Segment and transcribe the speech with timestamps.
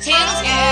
[0.00, 0.69] 晴雪